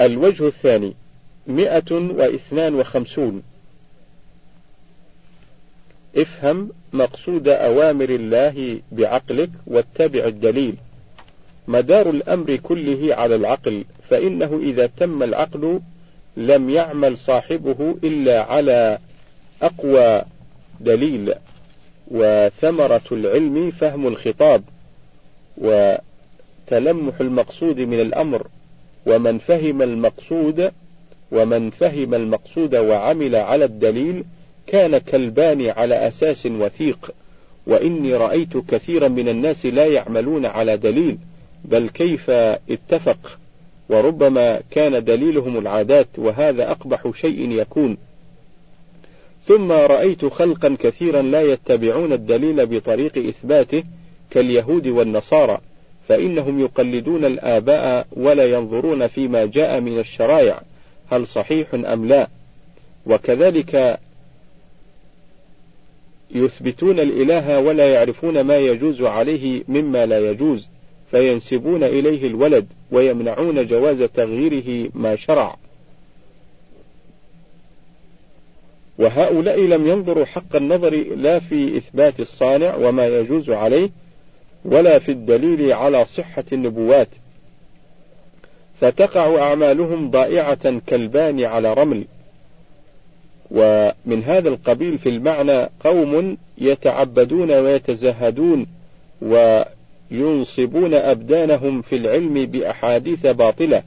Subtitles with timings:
[0.00, 0.94] الوجه الثاني
[1.46, 3.42] مئة واثنان وخمسون.
[6.16, 10.74] افهم مقصود أوامر الله بعقلك واتبع الدليل.
[11.68, 15.80] مدار الأمر كله على العقل فإنه إذا تم العقل
[16.36, 18.98] لم يعمل صاحبه إلا على
[19.62, 20.22] أقوى
[20.80, 21.34] دليل.
[22.10, 24.62] وثمرة العلم فهم الخطاب.
[25.58, 28.46] وتلمح المقصود من الأمر.
[29.06, 30.72] ومن فهم المقصود
[31.32, 34.24] ومن فهم المقصود وعمل على الدليل
[34.66, 37.10] كان كالباني على أساس وثيق
[37.66, 41.18] وإني رأيت كثيرا من الناس لا يعملون على دليل
[41.64, 43.38] بل كيف اتفق؟
[43.88, 47.96] وربما كان دليلهم العادات وهذا أقبح شيء يكون.
[49.46, 53.82] ثم رأيت خلقا كثيرا لا يتبعون الدليل بطريق إثباته
[54.30, 55.60] كاليهود والنصارى
[56.08, 60.62] فإنهم يقلدون الآباء ولا ينظرون فيما جاء من الشرائع
[61.10, 62.28] هل صحيح أم لا؟
[63.06, 63.98] وكذلك
[66.30, 70.68] يثبتون الإله ولا يعرفون ما يجوز عليه مما لا يجوز
[71.10, 75.56] فينسبون إليه الولد ويمنعون جواز تغييره ما شرع.
[78.98, 83.90] وهؤلاء لم ينظروا حق النظر لا في إثبات الصانع وما يجوز عليه
[84.66, 87.08] ولا في الدليل على صحة النبوات.
[88.80, 92.04] فتقع أعمالهم ضائعة كالبان على رمل.
[93.50, 98.66] ومن هذا القبيل في المعنى قوم يتعبدون ويتزهدون
[99.22, 103.82] وينصبون أبدانهم في العلم بأحاديث باطلة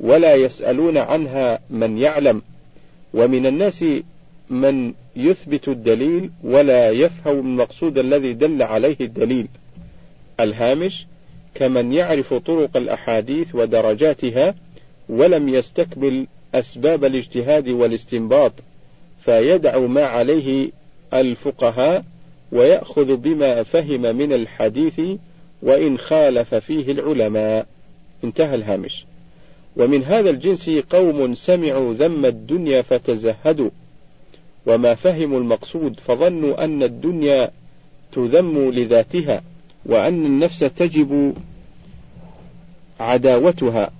[0.00, 2.42] ولا يسألون عنها من يعلم.
[3.14, 3.84] ومن الناس
[4.50, 9.48] من يثبت الدليل ولا يفهم المقصود الذي دل عليه الدليل.
[10.40, 11.06] الهامش
[11.54, 14.54] كمن يعرف طرق الأحاديث ودرجاتها
[15.08, 18.52] ولم يستكمل أسباب الاجتهاد والاستنباط
[19.24, 20.70] فيدع ما عليه
[21.14, 22.04] الفقهاء
[22.52, 25.00] ويأخذ بما فهم من الحديث
[25.62, 27.66] وإن خالف فيه العلماء.
[28.24, 29.04] انتهى الهامش.
[29.76, 33.70] ومن هذا الجنس قوم سمعوا ذم الدنيا فتزهدوا.
[34.66, 37.50] وما فهموا المقصود فظنوا أن الدنيا
[38.12, 39.42] تذم لذاتها.
[39.88, 41.34] وأن النفس تجب
[43.00, 43.90] عداوتها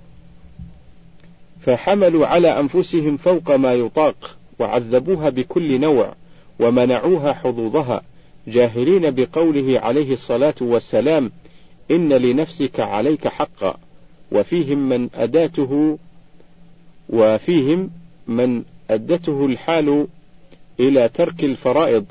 [1.61, 6.13] فحملوا على أنفسهم فوق ما يطاق وعذبوها بكل نوع
[6.59, 8.01] ومنعوها حظوظها
[8.47, 11.31] جاهلين بقوله عليه الصلاة والسلام
[11.91, 13.77] إن لنفسك عليك حقا
[14.31, 15.97] وفيهم من أداته
[17.09, 17.89] وفيهم
[18.27, 20.07] من أدته الحال
[20.79, 22.05] إلى ترك الفرائض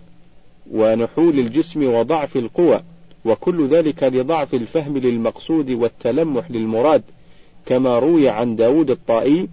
[0.72, 2.82] ونحول الجسم وضعف القوى
[3.28, 7.02] وكل ذلك لضعف الفهم للمقصود والتلمح للمراد
[7.66, 9.48] كما روي عن داود الطائي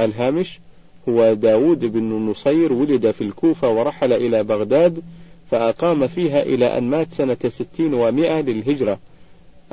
[0.00, 0.60] الهامش
[1.08, 5.02] هو داود بن نصير ولد في الكوفة ورحل إلى بغداد
[5.50, 8.98] فأقام فيها إلى أن مات سنة ستين ومائة للهجرة.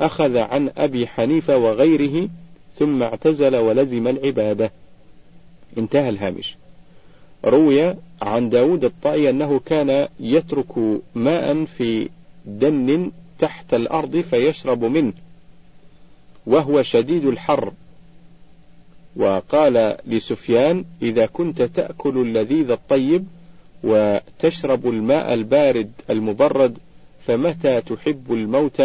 [0.00, 2.28] أخذ عن أبي حنيفة وغيره
[2.76, 4.72] ثم اعتزل ولزم العبادة.
[5.78, 6.56] انتهى الهامش.
[7.44, 12.08] روي عن داود الطائي أنه كان يترك ماء في
[12.46, 15.12] دن تحت الأرض فيشرب منه
[16.46, 17.72] وهو شديد الحر.
[19.16, 23.26] وقال لسفيان إذا كنت تأكل اللذيذ الطيب
[23.84, 26.78] وتشرب الماء البارد المبرد
[27.26, 28.82] فمتى تحب الموت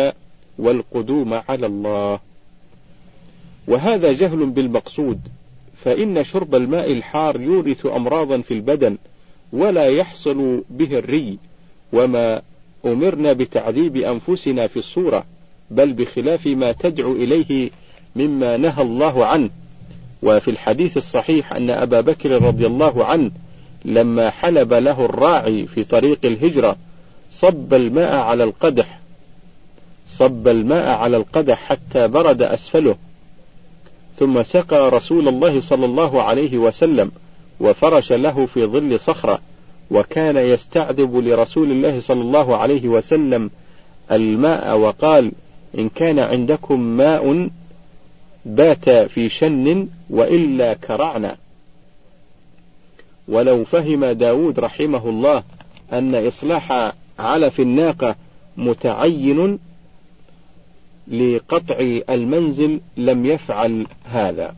[0.57, 2.19] والقدوم على الله؟
[3.67, 5.19] وهذا جهل بالمقصود
[5.75, 8.97] فإن شرب الماء الحار يورث أمراضا في البدن
[9.53, 11.37] ولا يحصل به الري
[11.93, 12.41] وما
[12.85, 15.23] أمرنا بتعذيب أنفسنا في الصورة
[15.71, 17.69] بل بخلاف ما تدعو إليه
[18.15, 19.49] مما نهى الله عنه.
[20.23, 23.31] وفي الحديث الصحيح أن أبا بكر رضي الله عنه
[23.85, 26.75] لما حلب له الراعي في طريق الهجرة
[27.31, 28.99] صب الماء على القدح
[30.07, 32.95] صب الماء على القدح حتى برد أسفله.
[34.19, 37.11] ثم سقى رسول الله صلى الله عليه وسلم
[37.59, 39.39] وفرش له في ظل صخرة.
[39.91, 43.49] وكان يستعذب لرسول الله صلى الله عليه وسلم
[44.11, 45.31] الماء وقال
[45.77, 47.49] إن كان عندكم ماء
[48.45, 51.37] بات في شن وإلا كرعنا.
[53.27, 55.43] ولو فهم داود رحمه الله
[55.93, 58.15] أن إصلاح علف الناقة
[58.57, 59.59] متعين
[61.07, 61.75] لقطع
[62.09, 64.55] المنزل لم يفعل هذا.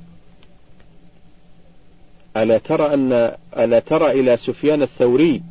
[2.37, 5.41] ألا ترى أن ألا ترى إلى سفيان الثوري؟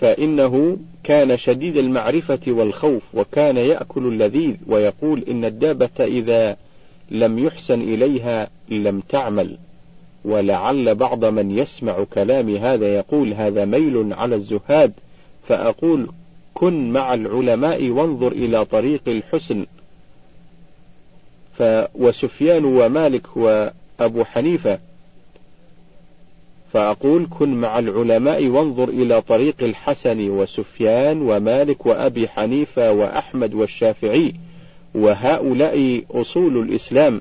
[0.00, 6.56] فإنه كان شديد المعرفة والخوف وكان يأكل اللذيذ ويقول إن الدابة إذا
[7.10, 9.58] لم يحسن إليها لم تعمل.
[10.24, 14.92] ولعل بعض من يسمع كلامي هذا يقول هذا ميل على الزهاد
[15.48, 16.08] فأقول
[16.54, 19.66] كن مع العلماء وانظر إلى طريق الحسن.
[21.58, 21.62] ف
[21.94, 23.26] وسفيان ومالك
[24.00, 24.78] وأبو حنيفة.
[26.72, 34.34] فأقول كن مع العلماء وانظر إلى طريق الحسن وسفيان ومالك وأبي حنيفة وأحمد والشافعي
[34.94, 37.20] وهؤلاء أصول الإسلام.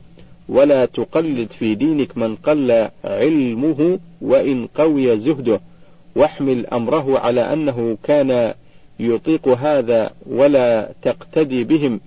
[0.49, 5.59] ولا تقلد في دينك من قل علمه وإن قوي زهده.
[6.15, 8.53] واحمل أمره على أنه كان
[8.99, 11.99] يطيق هذا ولا تقتدي بهم.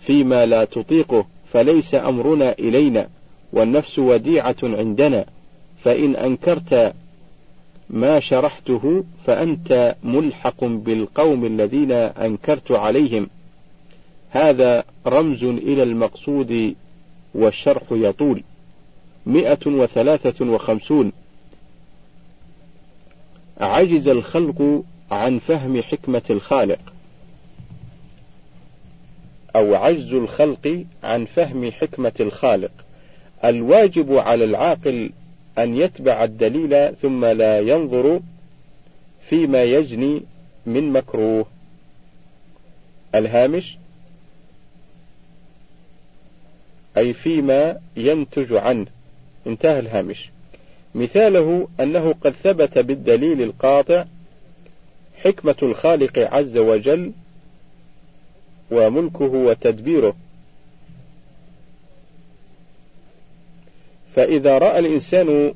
[0.00, 3.08] فيما لا تطيقه فليس أمرنا إلينا.
[3.52, 5.24] والنفس وديعة عندنا
[5.84, 6.94] فإن أنكرت
[7.90, 13.28] ما شرحته فأنت ملحق بالقوم الذين أنكرت عليهم.
[14.30, 16.74] هذا رمز إلى المقصود
[17.34, 18.42] والشرح يطول.
[19.26, 21.12] مئة وثلاثة وخمسون.
[23.60, 26.92] عجز الخلق عن فهم حكمة الخالق.
[29.56, 32.70] أو عجز الخلق عن فهم حكمة الخالق.
[33.44, 35.10] الواجب على العاقل
[35.58, 38.20] أن يتبع الدليل ثم لا ينظر
[39.28, 40.22] فيما يجني
[40.66, 41.46] من مكروه.
[43.14, 43.78] الهامش
[46.96, 48.86] أي فيما ينتج عنه.
[49.46, 50.30] انتهى الهامش.
[50.94, 54.04] مثاله أنه قد ثبت بالدليل القاطع
[55.24, 57.12] حكمة الخالق عز وجل
[58.70, 60.16] وملكه وتدبيره.
[64.14, 65.54] فإذا رأى الإنسان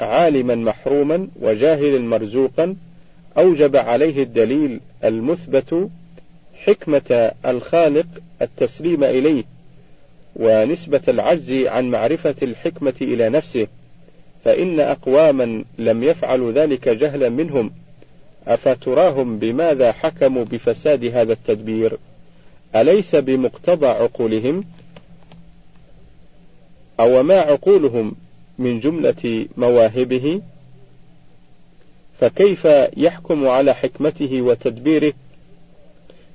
[0.00, 2.76] عالما محروما وجاهلا مرزوقا
[3.38, 5.88] أوجب عليه الدليل المثبت
[6.64, 8.06] حكمة الخالق
[8.42, 9.44] التسليم إليه
[10.36, 13.66] ونسبة العجز عن معرفة الحكمة إلى نفسه.
[14.44, 17.70] فإن أقواما لم يفعلوا ذلك جهلا منهم
[18.46, 21.98] أفتراهم بماذا حكموا بفساد هذا التدبير؟
[22.76, 24.64] أليس بمقتضى عقولهم؟
[27.00, 28.14] أو ما عقولهم
[28.58, 30.42] من جملة مواهبه
[32.20, 32.64] فكيف
[32.96, 35.12] يحكم على حكمته وتدبيره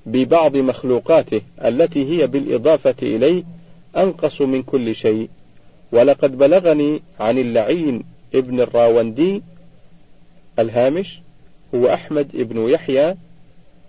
[0.06, 3.44] ببعض مخلوقاته التي هي بالإضافة إليه
[3.98, 5.30] أنقص من كل شيء؟
[5.92, 8.04] ولقد بلغني عن اللعين
[8.36, 9.42] ابن الراوندي
[10.60, 11.22] الهامش
[11.76, 13.16] هو أحمد ابن يحيى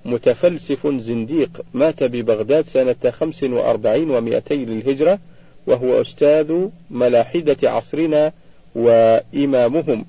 [0.04, 5.18] متفلسف زنديق مات ببغداد سنة خمس وأربعين ومائتي للهجرة
[5.66, 8.32] وهو أستاذ ملاحدة عصرنا
[8.74, 10.04] وإمامهم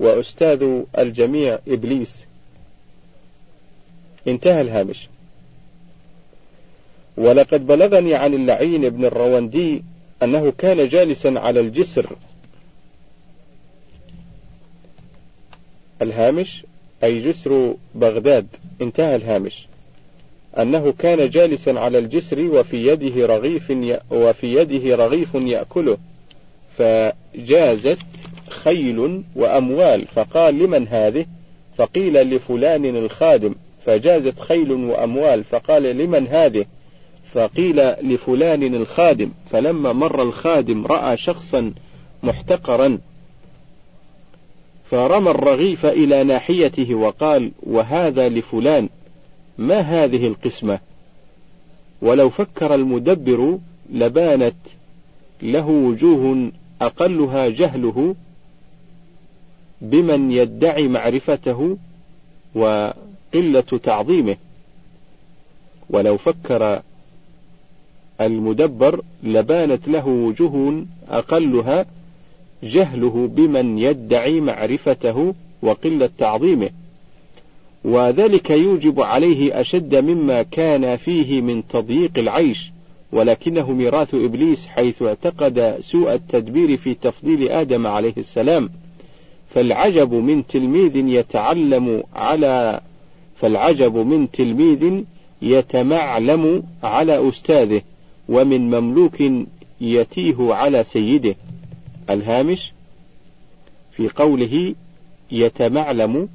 [0.00, 2.26] وأستاذ الجميع إبليس.
[4.28, 5.08] انتهى الهامش.
[7.16, 9.82] ولقد بلغني عن اللعين بن الرواندي
[10.22, 12.16] أنه كان جالسا على الجسر.
[16.02, 16.64] الهامش
[17.04, 18.46] أي جسر بغداد.
[18.82, 19.67] انتهى الهامش.
[20.58, 23.72] أنه كان جالسا على الجسر وفي يده رغيف.
[24.10, 25.98] وفي يده رغيف يأكله
[26.76, 27.98] فجازت
[28.48, 31.26] خيل وأموال فقال لمن هذه؟
[31.76, 33.54] فقيل لفلان الخادم.
[33.86, 36.64] فجازت خيل وأموال فقال لمن هذه؟
[37.32, 39.30] فقيل لفلان الخادم.
[39.50, 41.72] فلما مر الخادم رأى شخصا
[42.22, 42.98] محتقرا
[44.90, 48.88] فرمى الرغيف إلى ناحيته وقال وهذا لفلان؟
[49.58, 50.80] ما هذه القسمة؟
[52.02, 53.58] ولو فكر المدبر
[53.92, 54.56] لبانت
[55.42, 58.14] له وجوه أقلها جهله
[59.80, 61.76] بمن يدعي معرفته
[62.54, 64.36] وقلة تعظيمه.
[65.90, 66.82] ولو فكر
[68.20, 71.86] المدبر لبانت له وجوه أقلها
[72.62, 76.70] جهله بمن يدعي معرفته وقلة تعظيمه.
[77.88, 82.72] وذلك يوجب عليه أشد مما كان فيه من تضييق العيش
[83.12, 88.70] ولكنه ميراث إبليس حيث اعتقد سوء التدبير في تفضيل آدم عليه السلام.
[89.50, 92.80] فالعجب من تلميذ يتعلم على
[93.36, 95.02] فالعجب من تلميذ
[95.42, 97.82] يتمعلم على أستاذه
[98.28, 99.22] ومن مملوك
[99.80, 101.36] يتيه على سيده.
[102.10, 102.72] الهامش
[103.92, 104.74] في قوله
[105.30, 106.28] يتمعلم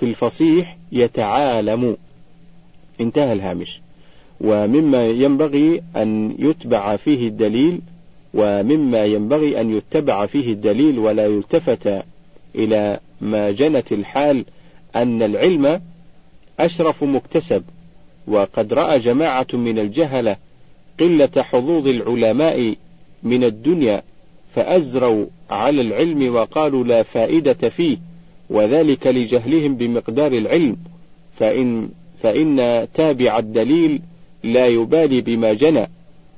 [0.00, 1.96] في الفصيح يتعالم.
[3.00, 3.80] انتهى الهامش.
[4.40, 7.80] ومما ينبغي أن يتبع فيه الدليل
[8.34, 12.04] ومما ينبغي أن يتبع فيه الدليل ولا يلتفت
[12.54, 14.44] إلى ما جنت الحال
[14.96, 15.80] أن العلم
[16.60, 17.62] أشرف مكتسب
[18.26, 20.36] وقد رأى جماعة من الجهلة
[21.00, 22.74] قلة حظوظ العلماء
[23.22, 24.02] من الدنيا
[24.54, 28.09] فأزروا على العلم وقالوا لا فائدة فيه.
[28.50, 30.76] وذلك لجهلهم بمقدار العلم
[31.38, 31.88] فإن
[32.22, 34.00] فإن تابع الدليل
[34.44, 35.86] لا يبالي بما جنى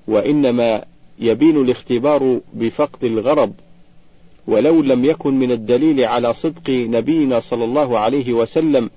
[0.08, 0.84] وإنما
[1.18, 3.52] يبين الاختبار بفقد الغرض.
[4.46, 8.90] ولو لم يكن من الدليل على صدق نبينا صلى الله عليه وسلم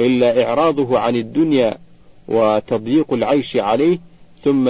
[0.00, 1.78] إلا إعراضه عن الدنيا
[2.28, 3.98] وتضييق العيش عليه
[4.42, 4.68] ثم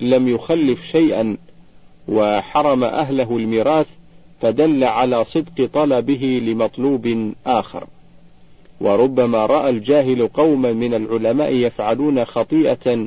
[0.00, 1.36] لم يخلف شيئا
[2.08, 3.86] وحرم أهله الميراث
[4.40, 7.86] فدل على صدق طلبه لمطلوب آخر.
[8.80, 13.06] وربما رأى الجاهل قوما من العلماء يفعلون خطيئة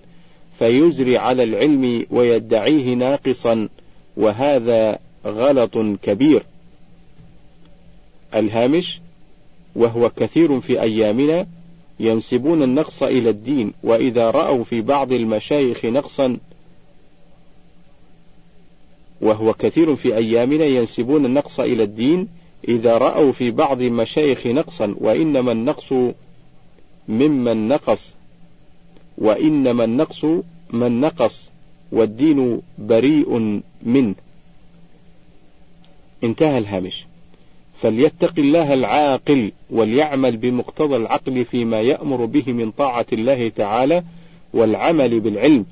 [0.59, 3.69] فيزري على العلم ويدعيه ناقصا
[4.17, 6.43] وهذا غلط كبير.
[8.35, 9.01] الهامش
[9.75, 11.47] وهو كثير في أيامنا
[11.99, 16.37] ينسبون النقص إلى الدين وإذا رأوا في بعض المشايخ نقصا
[19.23, 22.27] وهو كثير في أيامنا ينسبون النقص إلى الدين
[22.67, 25.93] إذا رأوا في بعض المشايخ نقصا وإنما النقص
[27.07, 28.15] ممن نقص
[29.17, 30.25] وإنما النقص
[30.69, 31.51] من نقص
[31.91, 34.15] والدين بريء منه.
[36.23, 37.05] انتهى الهامش.
[37.77, 44.03] فليتق الله العاقل وليعمل بمقتضى العقل فيما يأمر به من طاعة الله تعالى
[44.53, 45.65] والعمل بالعلم.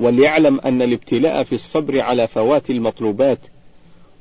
[0.00, 3.38] وليعلم أن الابتلاء في الصبر على فوات المطلوبات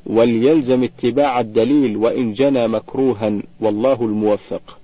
[0.05, 4.77] وليلزم اتباع الدليل وإن جنى مكروها والله الموفق.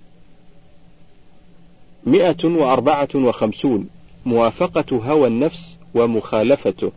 [2.06, 3.90] مئة وأربعة وخمسون.
[4.26, 6.92] موافقة هوى النفس ومخالفته.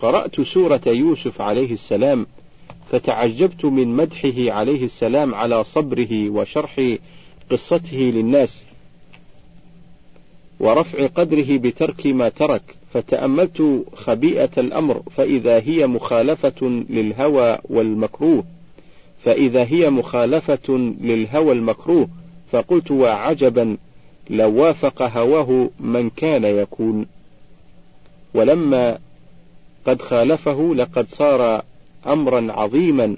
[0.00, 2.26] قرأت سورة يوسف عليه السلام
[2.90, 6.96] فتعجبت من مدحه عليه السلام على صبره وشرح
[7.50, 8.64] قصته للناس
[10.60, 12.62] ورفع قدره بترك ما ترك.
[12.96, 18.44] فتأملت خبيئة الأمر فإذا هي مخالفة للهوى والمكروه
[19.20, 22.08] فإذا هي مخالفة للهوى المكروه
[22.50, 23.76] فقلت وعجبا
[24.30, 27.06] لو وافق هواه من كان يكون.
[28.34, 28.98] ولما
[29.86, 31.62] قد خالفه لقد صار
[32.06, 33.16] أمرا عظيما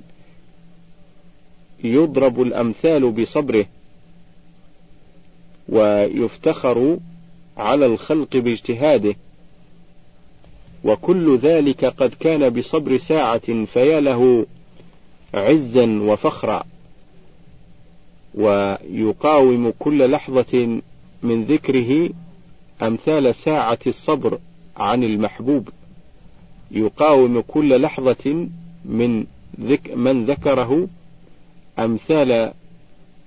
[1.84, 3.66] يضرب الأمثال بصبره
[5.68, 6.98] ويفتخر
[7.56, 9.14] على الخلق باجتهاده.
[10.84, 14.46] وكل ذلك قد كان بصبر ساعة فيا له
[15.34, 16.64] عزا وفخرا.
[18.34, 20.80] ويقاوم كل لحظة
[21.22, 22.10] من ذكره
[22.82, 24.38] أمثال ساعة الصبر
[24.76, 25.68] عن المحبوب.
[26.70, 28.48] يقاوم كل لحظة
[28.84, 29.24] من
[29.60, 30.88] ذك من ذكره
[31.78, 32.52] أمثال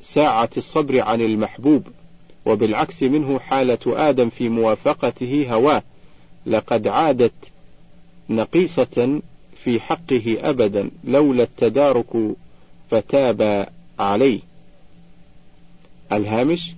[0.02, 1.88] ساعة الصبر عن المحبوب.
[2.46, 3.80] وبالعكس منه حالة
[4.10, 5.84] آدم في موافقته هواه.
[6.46, 7.34] لقد عادت
[8.30, 9.22] نقيصة
[9.64, 12.36] في حقه أبدا لولا التدارك
[12.92, 13.70] فتاب
[14.00, 14.40] عليه.
[16.12, 16.76] الهامش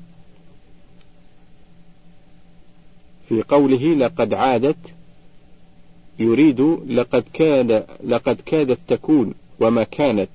[3.29, 4.77] في قوله لقد عادت
[6.19, 10.29] يريد لقد كان لقد كادت تكون وما كانت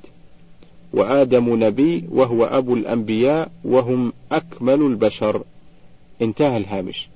[0.92, 5.42] وآدم نبي وهو أبو الأنبياء وهم أكمل البشر.
[6.22, 7.08] انتهى الهامش.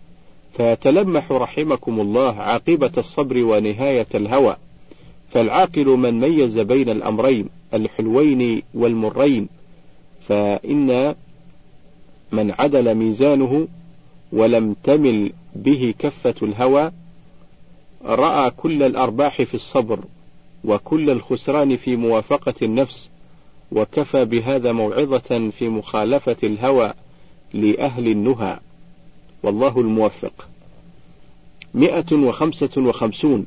[0.54, 4.56] فتلمح رحمكم الله عاقبة الصبر ونهاية الهوى.
[5.30, 9.49] فالعاقل من ميز بين الأمرين الحلوين والمرين.
[10.28, 11.14] فإن
[12.32, 13.68] من عدل ميزانه
[14.32, 16.92] ولم تمل به كفة الهوى
[18.04, 19.99] رأى كل الأرباح في الصبر
[20.64, 23.11] وكل الخسران في موافقة النفس
[23.73, 26.94] وكفى بهذا موعظة في مخالفة الهوى
[27.54, 28.59] لأهل النهى.
[29.43, 30.49] والله الموفق.
[31.75, 33.47] مئة وخمسة وخمسون.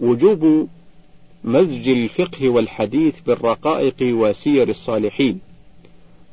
[0.00, 0.68] وجوب
[1.44, 5.40] مزج الفقه والحديث بالرقائق وسير الصالحين.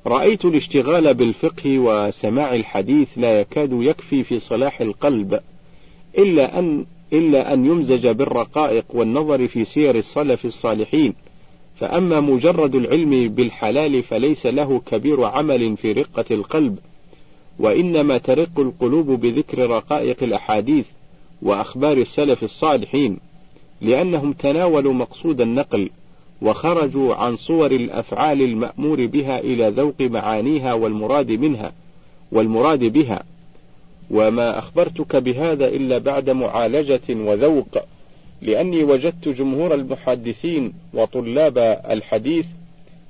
[0.05, 5.39] رأيت الاشتغال بالفقه وسماع الحديث لا يكاد يكفي في صلاح القلب
[6.17, 11.13] إلا أن إلا أن يمزج بالرقائق والنظر في سير السلف الصالحين.
[11.79, 16.79] فأما مجرد العلم بالحلال فليس له كبير عمل في رقة القلب.
[17.59, 20.85] وإنما ترق القلوب بذكر رقائق الأحاديث
[21.41, 23.17] وأخبار السلف الصالحين
[23.81, 25.89] لأنهم تناولوا مقصود النقل
[26.41, 31.71] وخرجوا عن صور الأفعال المأمور بها إلى ذوق معانيها والمراد منها
[32.31, 33.23] والمراد بها.
[34.11, 37.77] وما أخبرتك بهذا إلا بعد معالجة وذوق
[38.41, 41.57] لأني وجدت جمهور المحدثين وطلاب
[41.89, 42.45] الحديث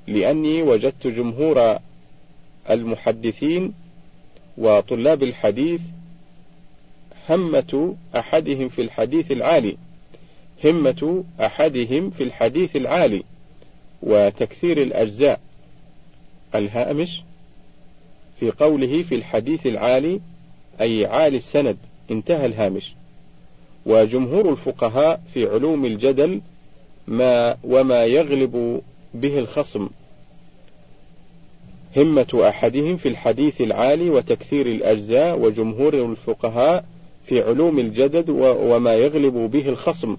[0.06, 1.78] لأني وجدت جمهور
[2.70, 3.72] المحدثين
[4.58, 5.80] وطلاب الحديث
[7.28, 9.76] همة أحدهم في الحديث العالي
[10.64, 13.22] همة أحدهم في الحديث العالي
[14.02, 15.40] وتكثير الأجزاء.
[16.54, 17.22] الهامش
[18.40, 20.20] في قوله في الحديث العالي
[20.80, 21.76] أي عالي السند
[22.10, 22.94] انتهى الهامش.
[23.86, 26.40] وجمهور الفقهاء في علوم الجدل
[27.08, 28.82] ما وما يغلب
[29.14, 29.88] به الخصم.
[31.96, 36.84] همة أحدهم في الحديث العالي وتكثير الأجزاء وجمهور الفقهاء
[37.26, 40.16] في علوم الجدل وما يغلب به الخصم.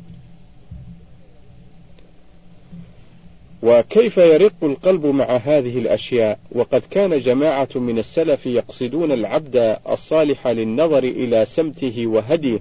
[3.63, 11.04] وكيف يرق القلب مع هذه الأشياء؟ وقد كان جماعة من السلف يقصدون العبد الصالح للنظر
[11.04, 12.60] إلى سمته وهديه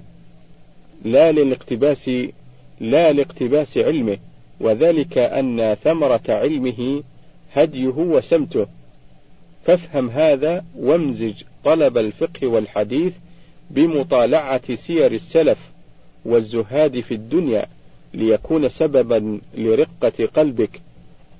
[1.05, 2.11] لا للاقتباس
[2.79, 4.17] لا لاقتباس علمه
[4.59, 7.03] وذلك أن ثمرة علمه
[7.53, 8.67] هديه وسمته.
[9.63, 13.15] فافهم هذا وامزج طلب الفقه والحديث
[13.71, 15.59] بمطالعة سير السلف
[16.25, 17.65] والزهاد في الدنيا
[18.13, 20.81] ليكون سببا لرقة قلبك.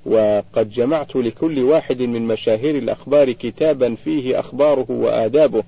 [0.06, 5.62] وقد جمعت لكل واحد من مشاهير الأخبار كتابا فيه أخباره وآدابه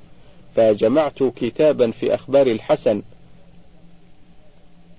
[0.57, 3.03] فجمعت كتابا في أخبار الحسن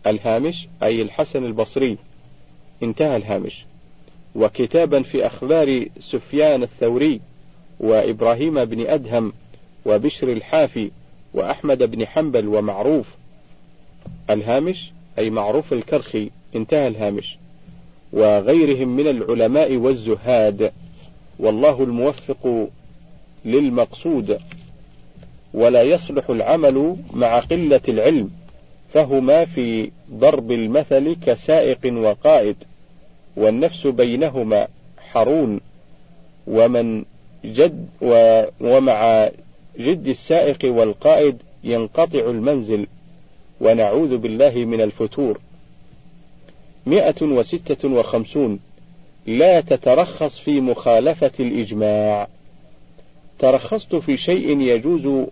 [0.07, 1.97] الهامش أي الحسن البصري.
[2.83, 3.65] انتهى الهامش.
[4.35, 7.21] وكتابا في أخبار سفيان الثوري.
[7.79, 9.33] وإبراهيم بن أدهم
[9.85, 10.91] وبشر الحافي
[11.33, 13.07] وأحمد بن حنبل ومعروف.
[14.29, 17.37] الهامش أي معروف الكرخي انتهى الهامش.
[18.13, 20.71] وغيرهم من العلماء والزهاد
[21.39, 22.69] والله الموفق
[23.45, 24.39] للمقصود.
[25.53, 28.29] ولا يصلح العمل مع قلة العلم
[28.93, 32.55] فهما في ضرب المثل كسائق وقائد
[33.37, 34.67] والنفس بينهما
[34.97, 35.59] حرون.
[36.47, 37.05] ومن
[37.53, 37.87] جد
[38.61, 39.29] ومع
[39.79, 42.87] جد السائق والقائد ينقطع المنزل
[43.61, 45.39] ونعوذ بالله من الفتور.
[46.85, 48.59] مئة وستة وخمسون
[49.27, 52.27] لا تترخص في مخالفة الإجماع.
[53.39, 55.27] ترخصت في شيء يجوز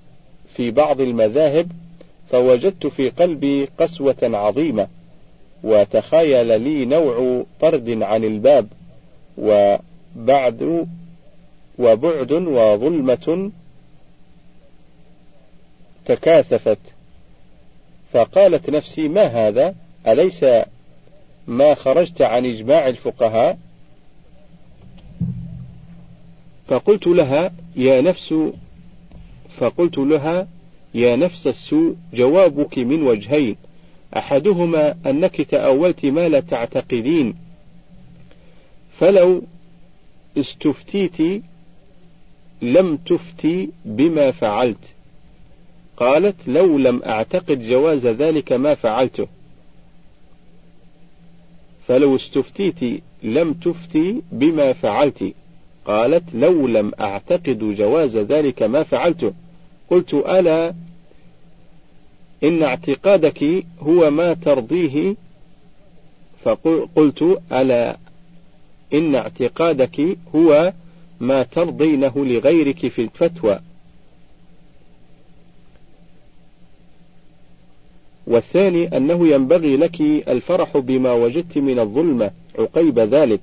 [0.56, 1.72] في بعض المذاهب
[2.30, 4.88] فوجدت في قلبي قسوة عظيمة
[5.64, 8.68] وتخيل لي نوع طرد عن الباب
[9.38, 10.88] وبعد
[11.80, 13.52] وبعد وظلمة
[16.06, 16.80] تكاثفت.
[18.12, 19.76] فقالت نفسي ما هذا؟
[20.08, 20.46] أليس
[21.48, 23.58] ما خرجت عن إجماع الفقهاء؟
[26.68, 28.34] فقلت لها يا نفس
[29.58, 30.48] فقلت لها
[30.94, 33.56] يا نفس السوء جوابك من وجهين.
[34.18, 37.36] أحدهما أنك تأولت ما لا تعتقدين.
[38.98, 39.44] فلو
[40.38, 41.44] استفتيت
[42.62, 44.96] لم تفتي بما فعلت.
[45.98, 49.28] قالت لو لم أعتقد جواز ذلك ما فعلته.
[51.88, 55.34] فلو استفتيت لم تفتي بما فعلت.
[55.86, 59.34] قالت لو لم أعتقد جواز ذلك ما فعلته.
[59.90, 60.74] قلت ألا
[62.44, 65.16] إن اعتقادك هو ما ترضيه.
[66.44, 67.98] فقلت ألا
[68.94, 70.74] إن اعتقادك هو
[71.24, 73.60] ما ترضينه لغيرك في الفتوى.
[78.28, 83.40] والثاني أنه ينبغي لك الفرح بما وجدت من الظلمة عقيب ذلك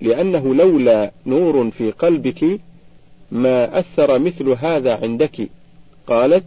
[0.00, 2.60] لأنه لولا نور في قلبك
[3.32, 5.48] ما أثر مثل هذا عندك.
[6.06, 6.44] قالت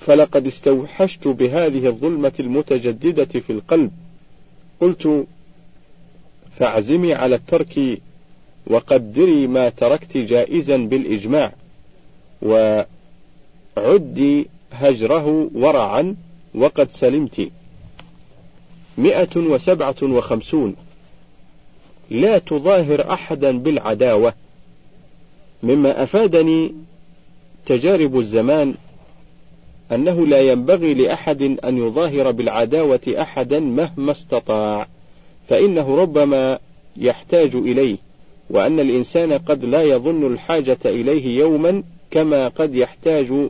[0.00, 3.90] فلقد استوحشت بهذه الظلمة المتجددة في القلب.
[4.80, 5.26] قلت
[6.58, 8.00] فاعزمي على الترك
[8.68, 11.52] وقدري ما تركت جائزا بالإجماع
[13.76, 16.16] وعدي هجره ورعا
[16.54, 17.50] وقد سلمت.
[18.98, 20.76] مئة وسبعة وخمسون.
[22.10, 24.34] لا تظاهر أحدا بالعداوة.
[25.62, 26.74] مما أفادني
[27.66, 28.74] تجارب الزمان
[29.92, 34.88] أنه لا ينبغي لأحد أن يظاهر بالعداوة أحدا مهما استطاع
[35.48, 36.58] فإنه ربما
[36.96, 38.07] يحتاج إليه.
[38.50, 43.48] وأن الإنسان قد لا يظن الحاجة إليه يوما كما قد يحتاج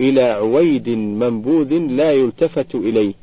[0.00, 3.14] إلى عويد منبوذ لا يلتفت إليه.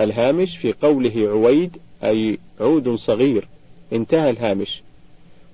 [0.00, 3.48] الهامش في قوله عويد أي عود صغير.
[3.92, 4.82] انتهى الهامش.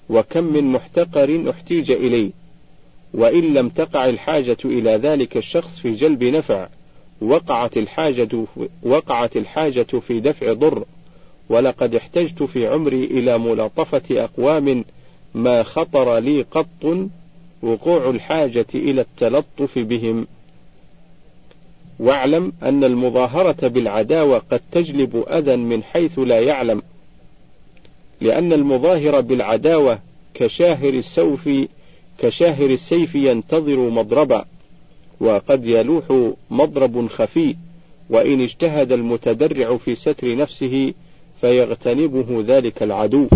[0.09, 2.31] وكم من محتقر احتيج إليه.
[3.15, 6.69] وإن لم تقع الحاجة إلى ذلك الشخص في جلب نفع
[7.21, 8.45] وقعت الحاجة
[8.83, 10.85] وقعت الحاجة في دفع ضر.
[11.51, 14.85] ولقد احتجت في عمري إلى ملاطفة أقوام
[15.35, 17.09] ما خطر لي قط
[17.63, 20.27] وقوع الحاجة إلى التلطف بهم.
[21.99, 26.83] واعلم أن المظاهرة بالعداوة قد تجلب أذى من حيث لا يعلم
[28.21, 29.99] لأن المظاهر بالعداوة
[30.35, 31.49] كشاهر السوف
[32.19, 34.45] كشاهر السيف ينتظر مضربا
[35.21, 37.57] وقد يلوح مضرب خفي
[38.11, 40.93] وإن اجتهد المتدرع في ستر نفسه
[41.41, 43.29] فيغتنبه ذلك العدو.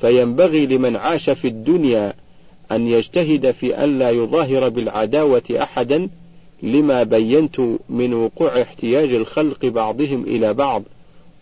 [0.00, 2.14] فينبغي لمن عاش في الدنيا
[2.72, 6.08] أن يجتهد في ألا يظاهر بالعداوة أحدا
[6.62, 10.82] لما بينت من وقوع احتياج الخلق بعضهم إلى بعض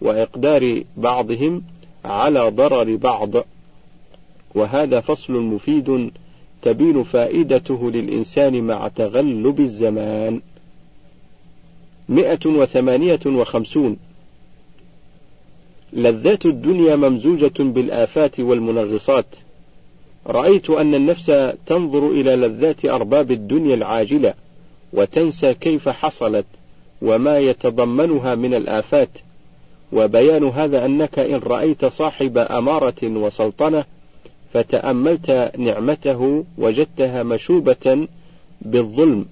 [0.01, 1.63] وإقدار بعضهم
[2.05, 3.31] على ضرر بعض.
[4.55, 6.11] وهذا فصل مفيد
[6.63, 10.41] تبين فائدته للإنسان مع تغلب الزمان.
[12.09, 13.97] مئة وثمانية وخمسون
[15.93, 19.27] لذات الدنيا ممزوجة بالآفات والمنغصات.
[20.27, 21.33] رأيت أن النفس
[21.67, 24.35] تنظر إلى لذات أرباب الدنيا العاجلة
[24.93, 26.47] وتنسى كيف حصلت
[27.03, 29.09] وما يتضمنها من الآفات.
[29.93, 33.85] وبيان هذا أنك إن رأيت صاحب أمارة وسلطنة
[34.53, 38.07] فتأملت نعمته وجدتها مشوبة
[38.61, 39.27] بالظلم.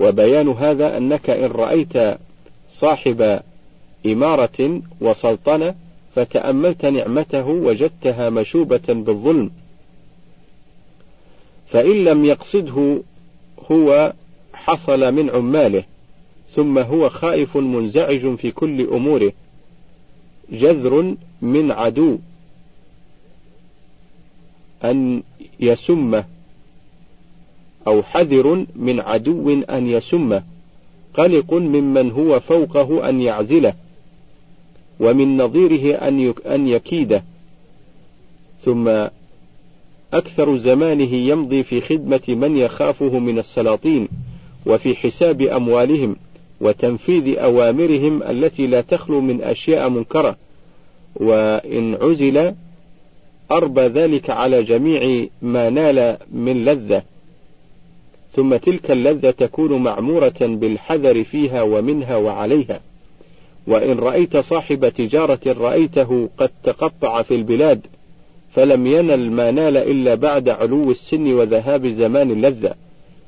[0.00, 2.18] وبيان هذا أنك إن رأيت
[2.68, 3.40] صاحب
[4.06, 5.74] إمارة وسلطنة
[6.14, 9.50] فتأملت نعمته وجدتها مشوبة بالظلم.
[11.66, 13.02] فإن لم يقصده
[13.70, 14.12] هو
[14.54, 15.84] حصل من عماله
[16.54, 19.32] ثم هو خائف منزعج في كل أموره
[20.52, 22.18] جذر من عدو
[24.84, 25.22] أن
[25.60, 26.35] يسمه.
[27.86, 30.42] أو حذر من عدو أن يسمه
[31.14, 33.74] قلق ممن هو فوقه أن يعزله
[35.00, 37.24] ومن نظيره أن أن يكيده.
[38.64, 38.88] ثم
[40.12, 44.08] أكثر زمانه يمضي في خدمة من يخافه من السلاطين
[44.66, 46.16] وفي حساب أموالهم
[46.60, 50.36] وتنفيذ أوامرهم التي لا تخلو من أشياء منكرة.
[51.16, 52.54] وإن عزل
[53.50, 57.02] أربى ذلك على جميع ما نال من لذة.
[58.36, 62.80] ثم تلك اللذة تكون معمورة بالحذر فيها ومنها وعليها.
[63.66, 67.86] وإن رأيت صاحب تجارة رأيته قد تقطع في البلاد
[68.52, 72.74] فلم ينل ما نال إلا بعد علو السن وذهاب زمان اللذة.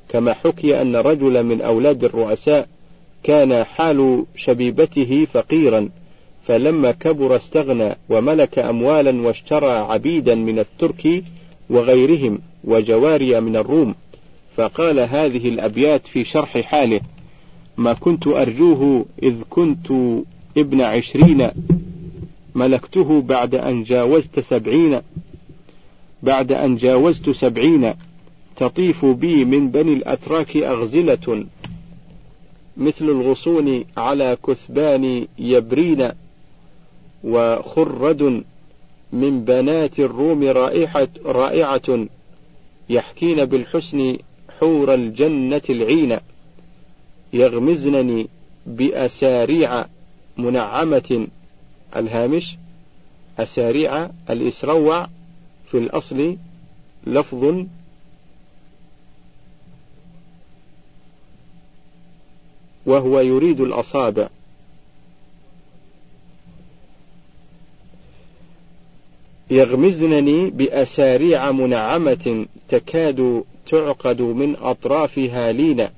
[0.09, 2.69] كما حكي أن رجلا من أولاد الرؤساء
[3.23, 5.89] كان حال شبيبته فقيرا
[6.47, 11.25] فلما كبر استغنى وملك أموالا واشترى عبيدا من الترك
[11.71, 13.95] وغيرهم وجواري من الروم.
[14.59, 17.01] فقال هذه الأبيات في شرح حاله
[17.77, 19.87] ما كنت أرجوه إذ كنت
[20.57, 21.49] ابن عشرين
[22.55, 25.01] ملكته بعد أن جاوزت سبعين
[26.23, 27.95] بعد أن جاوزت سبعين
[28.57, 31.47] تطيف بي من بني الأتراك أغزلة
[32.77, 36.09] مثل الغصون على كثبان يبرين
[37.25, 38.45] وخرد
[39.13, 42.07] من بنات الروم رائحة رائعة
[42.89, 44.17] يحكين بالحسن
[44.61, 46.19] حور الجنة العين.
[47.33, 48.29] يغمزنني
[48.67, 49.85] بأساريع
[50.39, 51.27] منعمة.
[51.97, 52.57] الهامش
[53.39, 55.09] أساريع الإسروع.
[55.71, 56.37] في الأصل
[57.07, 57.67] لفظ
[62.87, 64.29] وهو يريد الأصابع
[69.51, 75.91] يغمزنني بأساريع منعمة تكاد تعقد من أطرافها لينا.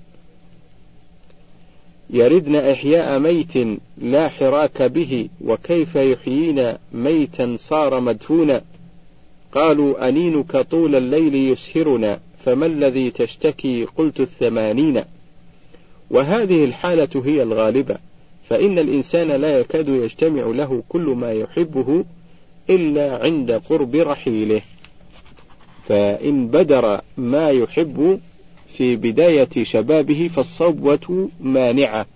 [2.11, 8.63] يردن إحياء ميت لا حراك به وكيف يحيين ميتا صار مدفونا.
[9.53, 15.03] قالوا أنينك طول الليل يسهرنا فما الذي تشتكي؟ قلت الثمانين.
[16.11, 17.97] وهذه الحالة هي الغالبة
[18.49, 22.05] فإن الإنسان لا يكاد يجتمع له كل ما يحبه
[22.71, 24.63] إلا عند قرب رحيله.
[25.91, 28.21] فإن بدر ما يحب
[28.77, 32.07] في بداية شبابه فالصبوة مانعة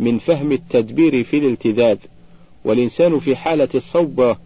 [0.00, 1.96] من فهم التدبير في الالتذاذ.
[2.64, 4.38] والإنسان في حالة الصبوة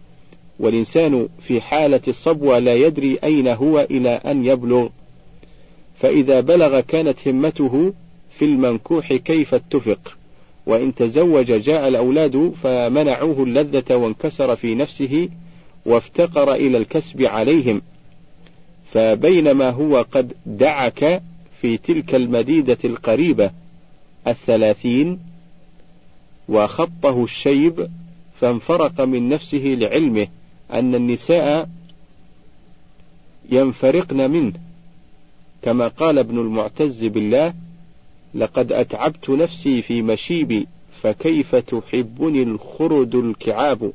[0.59, 4.87] والإنسان في حالة الصبوة لا يدري أين هو إلى أن يبلغ.
[5.99, 7.93] فإذا بلغ كانت همته
[8.37, 10.17] في المنكوح كيف اتفق؟
[10.65, 15.29] وإن تزوج جاء الأولاد فمنعوه اللذة وانكسر في نفسه
[15.85, 17.81] وافتقر إلى الكسب عليهم.
[18.95, 21.23] فبينما هو قد دعك
[21.61, 23.51] في تلك المديدة القريبة
[24.27, 25.19] الثلاثين
[26.49, 27.89] وخطه الشيب
[28.39, 30.27] فانفرق من نفسه لعلمه
[30.73, 31.69] أن النساء
[33.49, 34.53] ينفرقن منه.
[35.61, 37.53] كما قال ابن المعتز بالله
[38.33, 40.67] لقد أتعبت نفسي في مشيبي
[41.01, 43.91] فكيف تحبني الخرد الكعاب؟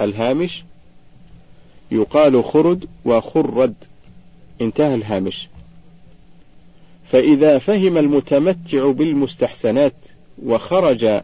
[0.00, 0.64] الهامش
[1.92, 3.74] يقال خرد وخرد.
[4.60, 5.48] انتهى الهامش.
[7.10, 9.94] فإذا فهم المتمتع بالمستحسنات
[10.44, 11.20] وخرج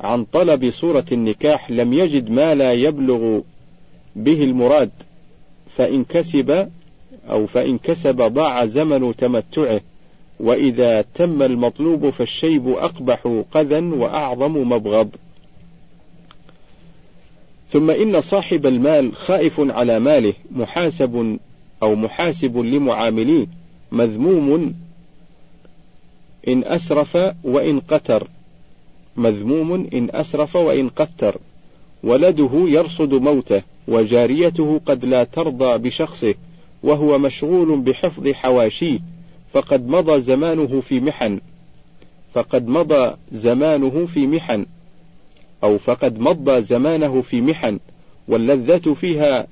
[0.00, 3.40] عن طلب صورة النكاح لم يجد ما لا يبلغ
[4.16, 4.90] به المراد
[5.76, 6.68] فإن كسب
[7.30, 9.80] أو فإن كسب ضاع زمن تمتعه
[10.40, 15.08] وإذا تم المطلوب فالشيب أقبح قذا وأعظم مبغض.
[17.74, 21.38] ثم إن صاحب المال خائف على ماله محاسب
[21.82, 23.46] أو محاسب لمعامليه
[23.92, 24.74] مذموم
[26.48, 28.28] إن أسرف وإن قتر
[29.16, 31.38] مذموم إن أسرف وإن قتر.
[32.02, 36.34] ولده يرصد موته وجاريته قد لا ترضى بشخصه
[36.82, 38.98] وهو مشغول بحفظ حواشيه
[39.52, 41.40] فقد مضى زمانه في محن
[42.34, 44.66] فقد مضى زمانه في محن.
[45.64, 47.78] أو فقد مضى زمانه في محن
[48.28, 49.46] واللذة فيها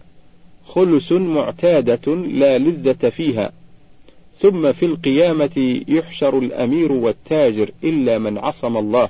[0.67, 3.53] خلس معتادة لا لذة فيها.
[4.39, 9.09] ثم في القيامة يحشر الأمير والتاجر إلا من عصم الله.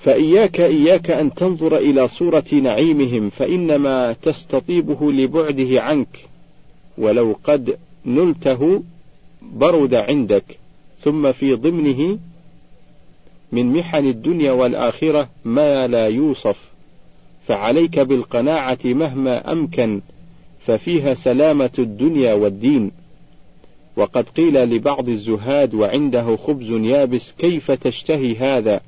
[0.00, 6.28] فإياك إياك أن تنظر إلى صورة نعيمهم فإنما تستطيبه لبعده عنك.
[6.98, 8.82] ولو قد نلته
[9.42, 10.44] برد عندك.
[11.00, 12.18] ثم في ضمنه
[13.52, 16.56] من محن الدنيا والآخرة ما لا يوصف.
[17.46, 20.00] فعليك بالقناعة مهما أمكن
[20.66, 22.90] ففيها سلامة الدنيا والدين.
[23.96, 28.80] وقد قيل لبعض الزهاد وعنده خبز يابس كيف تشتهي هذا؟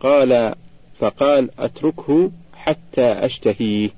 [0.00, 0.54] قال
[0.98, 3.90] فقال أتركه حتى أشتهيه.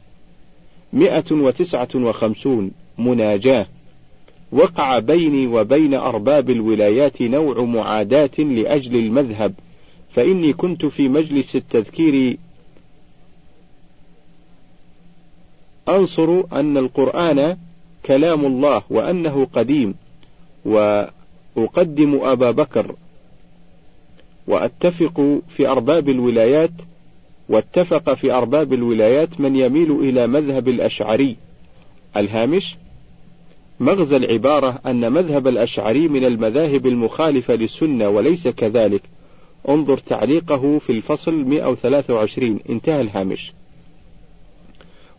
[0.92, 3.66] مئة وتسعة وخمسون مناجاة.
[4.52, 9.54] وقع بيني وبين أرباب الولايات نوع معاداة لأجل المذهب.
[10.14, 12.38] فإني كنت في مجلس التذكير
[15.88, 17.56] أنصر أن القرآن
[18.06, 19.94] كلام الله وأنه قديم
[20.64, 22.94] وأقدم أبا بكر
[24.46, 26.70] وأتفق في أرباب الولايات
[27.48, 31.36] واتفق في أرباب الولايات من يميل إلى مذهب الأشعري.
[32.16, 32.76] الهامش
[33.80, 39.02] مغزى العبارة أن مذهب الأشعري من المذاهب المخالفة للسنة وليس كذلك.
[39.68, 43.52] انظر تعليقه في الفصل 123 انتهى الهامش.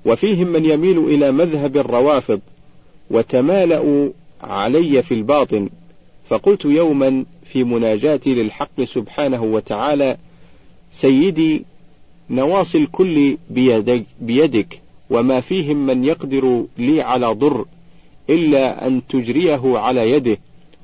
[0.05, 2.41] وفيهم من يميل إلى مذهب الروافض
[3.10, 4.10] وتمالأوا
[4.41, 5.69] علي في الباطن
[6.29, 10.17] فقلت يوما في مناجاتي للحق سبحانه وتعالى
[10.91, 11.65] سيدي
[12.29, 17.65] نواصي الكل بيدك, بيدك وما فيهم من يقدر لي على ضر
[18.29, 20.38] إلا أن تجريه على يده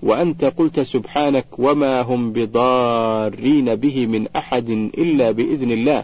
[0.04, 6.04] وأنت قلت سبحانك وما هم بضارين به من أحد إلا بإذن الله.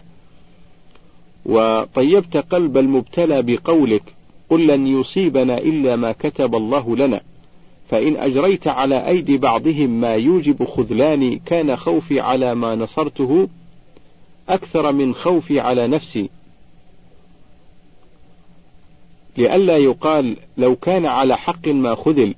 [1.46, 4.02] وطيبت قلب المبتلى بقولك
[4.50, 7.20] قل لن يصيبنا إلا ما كتب الله لنا.
[7.90, 13.48] فإن أجريت على أيدي بعضهم ما يوجب خذلاني كان خوفي على ما نصرته
[14.48, 16.30] أكثر من خوفي على نفسي.
[19.36, 22.34] لئلا يقال لو كان على حق ما خذل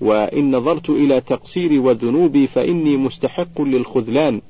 [0.00, 4.40] وإن نظرت إلى تقصيري وذنوبي فإني مستحق للخذلان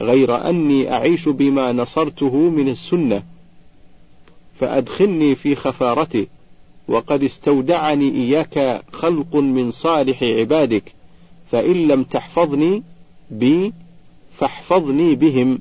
[0.00, 3.22] غير أني أعيش بما نصرته من السنة.
[4.60, 6.26] فأدخلني في خفارته
[6.88, 10.92] وقد استودعني إياك خلق من صالح عبادك
[11.50, 12.82] فإن لم تحفظني
[13.30, 13.72] بي
[14.36, 15.58] فاحفظني بهم.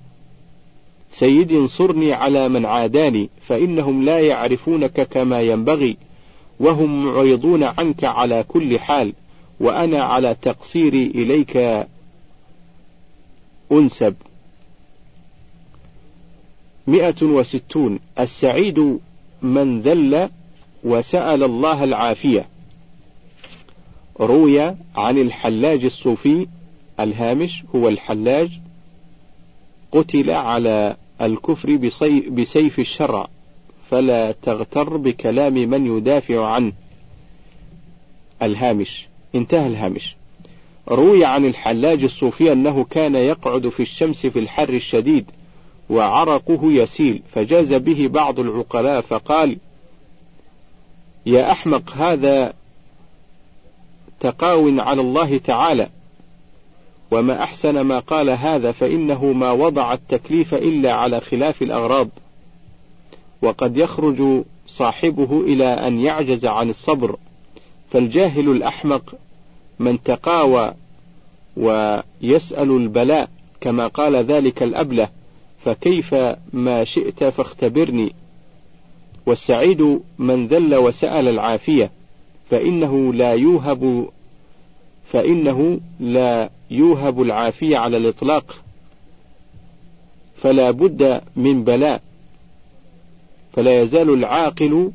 [1.09, 5.97] سيدي انصرني على من عاداني فإنهم لا يعرفونك كما ينبغي
[6.59, 9.13] وهم معرضون عنك على كل حال.
[9.59, 11.85] وأنا على تقصيري إليك
[13.71, 14.15] أنسب.
[16.87, 17.99] مئة وستون.
[18.19, 18.99] السعيد
[19.41, 20.29] من ذل
[20.83, 22.47] وسأل الله العافية.
[24.19, 24.61] روي
[24.95, 26.47] عن الحلاج الصوفي
[26.99, 27.63] الهامش.
[27.75, 28.59] هو الحلاج.
[29.91, 31.75] قتل على الكفر
[32.29, 33.27] بسيف الشرع.
[33.89, 36.71] فلا تغتر بكلام من يدافع عنه.
[38.41, 39.07] الهامش.
[39.35, 40.15] انتهى الهامش.
[40.87, 45.25] روي عن الحلاج الصوفي أنه كان يقعد في الشمس في الحر الشديد
[45.89, 49.57] وعرقه يسيل فجاز به بعض العقلاء فقال
[51.25, 52.53] يا أحمق هذا
[54.19, 55.89] تقاو على الله تعالى.
[57.11, 62.09] وما أحسن ما قال هذا فإنه ما وضع التكليف إلا على خلاف الأغراض.
[63.41, 67.15] وقد يخرج صاحبه إلى أن يعجز عن الصبر
[67.91, 69.15] فالجاهل الأحمق
[69.83, 70.73] من تقاوى
[71.57, 73.29] ويسأل البلاء
[73.61, 75.09] كما قال ذلك الأبلة
[75.65, 76.15] فكيف
[76.53, 78.15] ما شئت فاختبرني.
[79.25, 81.91] والسعيد من ذل وسأل العافية
[82.49, 84.09] فإنه لا يوهب
[85.11, 88.55] فإنه لا يوهب العافية على الإطلاق.
[90.43, 92.01] فلا بد من بلاء
[93.53, 94.91] فلا يزال العاقل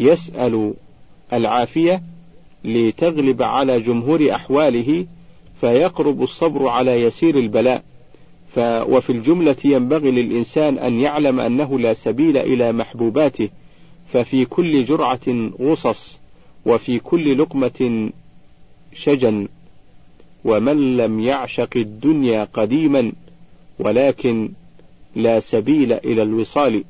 [0.00, 0.74] يسأل
[1.32, 2.02] العافية
[2.64, 5.06] لتغلب على جمهور أحواله
[5.60, 7.84] فيقرب الصبر على يسير البلاء.
[8.54, 13.48] ف وفي الجملة ينبغي للإنسان أن يعلم أنه لا سبيل إلى محبوباته
[14.06, 16.20] ففي كل جرعة غصص
[16.66, 18.10] وفي كل لقمة
[18.92, 19.48] شجن.
[20.44, 23.12] ومن لم يعشق الدنيا قديما
[23.78, 24.50] ولكن
[25.16, 26.84] لا سبيل إلى الوصال.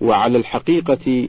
[0.00, 1.28] وعلى الحقيقة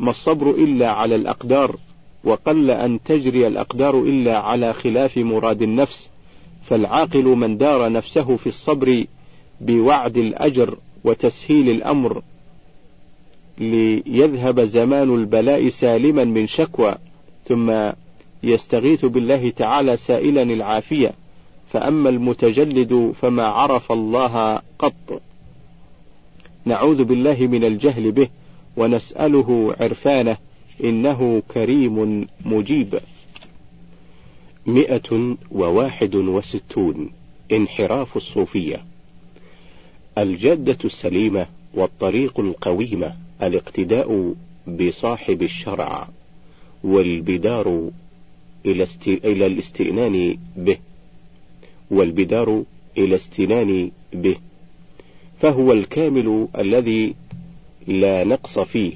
[0.00, 1.76] ما الصبر إلا على الأقدار
[2.24, 6.08] وقل أن تجري الأقدار إلا على خلاف مراد النفس
[6.64, 9.04] فالعاقل من دار نفسه في الصبر
[9.60, 12.22] بوعد الأجر وتسهيل الأمر
[13.58, 16.94] ليذهب زمان البلاء سالما من شكوى
[17.48, 17.90] ثم
[18.42, 21.12] يستغيث بالله تعالى سائلا العافية
[21.72, 25.22] فأما المتجلد فما عرف الله قط.
[26.64, 28.28] نعوذ بالله من الجهل به.
[28.76, 30.36] ونسأله عرفانه
[30.84, 33.00] إنه كريم مجيب.
[34.66, 37.10] مئة وواحد وستون
[37.52, 38.84] انحراف الصوفية.
[40.18, 44.34] الجادة السليمة والطريق القويمة الاقتداء
[44.66, 46.08] بصاحب الشرع
[46.84, 47.90] والبدار
[48.66, 49.08] إلى, است...
[49.08, 50.76] إلى الاستئنان به.
[51.90, 52.64] والبدار
[52.98, 54.36] إلى استنان به.
[55.40, 57.14] فهو الكامل الذي
[57.90, 58.92] لا نقص فيه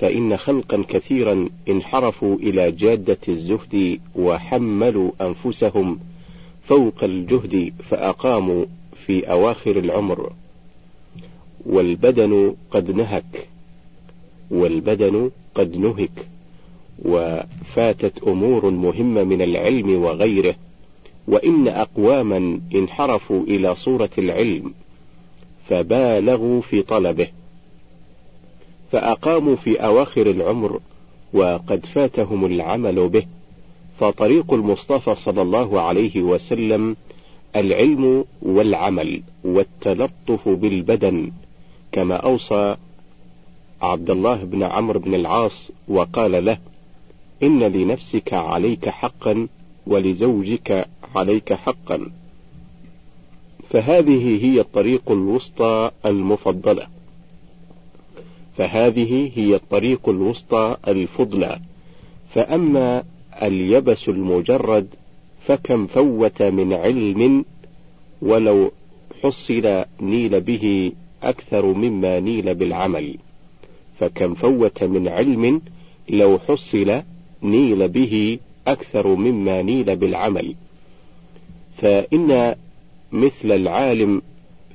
[0.00, 5.98] فإن خلقا كثيرا انحرفوا إلى جادة الزهد وحملوا أنفسهم
[6.62, 8.64] فوق الجهد فأقاموا
[9.06, 10.32] في أواخر العمر.
[11.66, 13.48] والبدن قد نهك
[14.50, 16.28] والبدن قد نهك
[17.04, 20.54] وفاتت أمور مهمة من العلم وغيره
[21.28, 24.74] وإن أقواما انحرفوا إلى صورة العلم
[25.68, 27.28] فبالغوا في طلبه.
[28.94, 30.80] فأقاموا في أواخر العمر
[31.32, 33.26] وقد فاتهم العمل به.
[33.98, 36.96] فطريق المصطفى صلى الله عليه وسلم
[37.56, 41.32] العلم والعمل والتلطف بالبدن
[41.92, 42.76] كما أوصى
[43.82, 46.58] عبد الله بن عمرو بن العاص وقال له
[47.42, 49.48] إن لنفسك عليك حقا
[49.86, 52.10] ولزوجك عليك حقا.
[53.70, 56.93] فهذه هي الطريق الوسطى المفضلة.
[58.56, 61.60] فهذه هي الطريق الوسطى الفضلى.
[62.30, 63.04] فأما
[63.42, 64.86] اليبس المجرد
[65.42, 67.44] فكم فوت من علم
[68.22, 68.72] ولو
[69.22, 73.16] حصل نيل به أكثر مما نيل بالعمل.
[73.98, 75.62] فكم فوت من علم
[76.10, 77.02] لو حصل
[77.42, 80.54] نيل به أكثر مما نيل بالعمل.
[81.76, 82.54] فإن
[83.12, 84.22] مثل العالم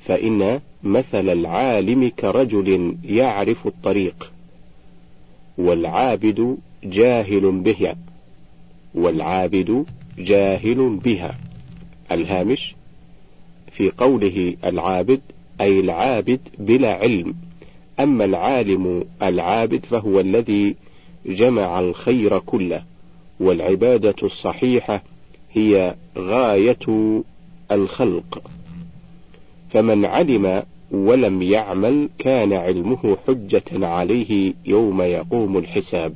[0.06, 4.32] فإن مثل العالم كرجل يعرف الطريق
[5.58, 7.96] والعابد جاهل بها
[8.96, 9.86] والعابد
[10.18, 11.38] جاهل بها.
[12.12, 12.76] الهامش
[13.72, 15.22] في قوله العابد
[15.62, 17.36] أي العابد بلا علم.
[18.00, 20.76] أما العالم العابد فهو الذي
[21.26, 22.84] جمع الخير كله
[23.40, 25.04] والعبادة الصحيحة
[25.54, 27.22] هي غاية
[27.72, 28.42] الخلق.
[29.70, 36.16] فمن علم ولم يعمل كان علمه حجة عليه يوم يقوم الحساب.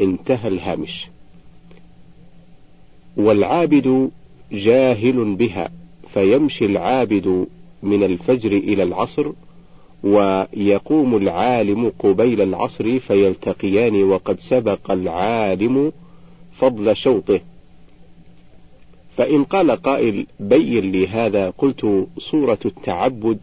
[0.00, 1.08] انتهى الهامش.
[3.16, 4.10] والعابد
[4.52, 5.70] جاهل بها
[6.14, 7.46] فيمشي العابد
[7.82, 9.32] من الفجر إلى العصر
[10.02, 15.92] ويقوم العالم قبيل العصر فيلتقيان وقد سبق العالم
[16.52, 17.40] فضل شوطه.
[19.16, 23.38] فإن قال قائل بين لي هذا قلت صورة التعبد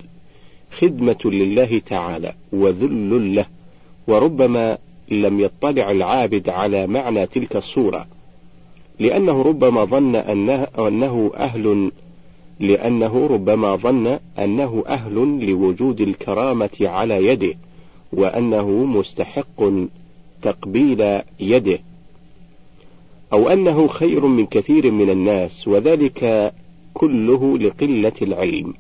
[0.72, 3.46] خدمة لله تعالى وذل له
[4.08, 4.78] وربما
[5.12, 8.08] لم يطلع العابد على معنى تلك الصورة
[9.00, 11.92] لأنه ربما ظن أنه, أنه أهل
[12.60, 15.14] لأنه ربما ظن أنه أهل
[15.46, 17.56] لوجود الكرامة على يده
[18.14, 19.64] وأنه مستحق
[20.42, 21.80] تقبيل يده.
[23.34, 26.54] أو أنه خير من كثير من الناس وذلك
[26.94, 28.74] كله لقلة العلم.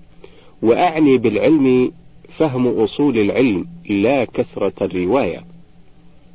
[0.61, 1.91] وأعني بالعلم
[2.29, 5.45] فهم أصول العلم لا كثرة الرواية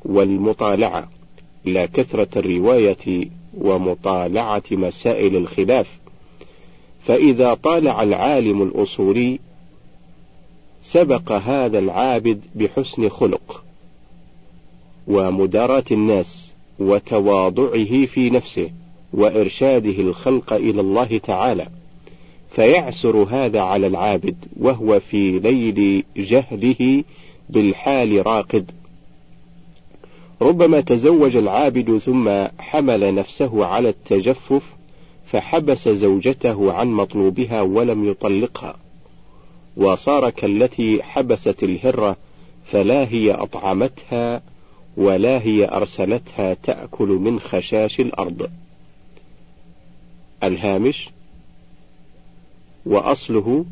[0.04, 1.08] والمطالعة.
[1.64, 5.98] لا كثرة الرواية ومطالعة مسائل الخلاف.
[7.04, 9.38] فإذا طالع العالم الأصولي
[10.82, 13.64] سبق هذا العابد بحسن خلق
[15.06, 16.53] ومداراة الناس.
[16.78, 18.70] وتواضعه في نفسه
[19.12, 21.68] وإرشاده الخلق إلى الله تعالى.
[22.50, 27.04] فيعسر هذا على العابد وهو في ليل جهله
[27.50, 28.70] بالحال راقد.
[30.42, 34.62] ربما تزوج العابد ثم حمل نفسه على التجفف
[35.26, 38.76] فحبس زوجته عن مطلوبها ولم يطلقها.
[39.76, 42.16] وصار كالتي حبست الهرة
[42.64, 44.42] فلا هي أطعمتها
[44.96, 48.50] ولا هي أرسلتها تأكل من خشاش الأرض.
[50.42, 51.10] الهامش
[52.86, 53.64] وأصله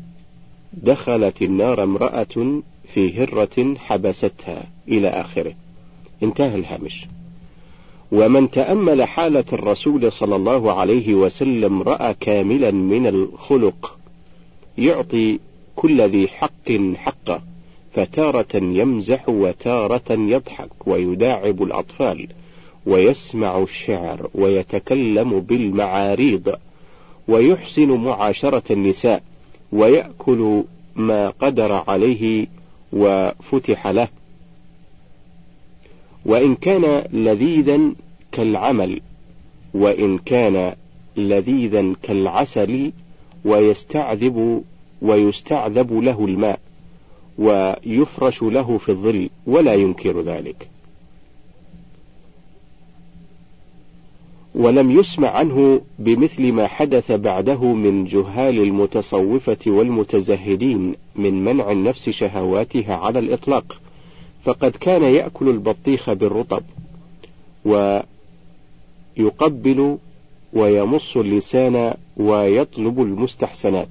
[0.73, 2.61] دخلت النار امرأة
[2.93, 5.53] في هرة حبستها إلى آخره.
[6.23, 7.05] انتهى الهامش.
[8.11, 13.97] ومن تأمل حالة الرسول صلى الله عليه وسلم رأى كاملا من الخلق
[14.77, 15.39] يعطي
[15.75, 17.41] كل ذي حق حقه.
[17.93, 22.27] فتارة يمزح وتارة يضحك ويداعب الأطفال
[22.85, 26.55] ويسمع الشعر ويتكلم بالمعاريض
[27.27, 29.23] ويحسن معاشرة النساء
[29.71, 30.63] ويأكل
[30.95, 32.47] ما قدر عليه
[32.93, 34.07] وفتح له.
[36.25, 37.79] وإن كان لذيذا
[38.31, 39.01] كالعمل
[39.73, 40.73] وإن كان
[41.17, 42.91] لذيذا كالعسل
[43.45, 44.63] ويستعذب
[45.01, 46.59] ويستعذب له الماء.
[47.37, 50.69] ويفرش له في الظل ولا ينكر ذلك.
[54.55, 62.95] ولم يسمع عنه بمثل ما حدث بعده من جهال المتصوفة والمتزهدين من منع النفس شهواتها
[62.95, 63.81] على الإطلاق
[64.43, 66.63] فقد كان يأكل البطيخ بالرطب
[69.17, 69.97] ويقبل
[70.53, 73.89] ويمص اللسان ويطلب المستحسنات.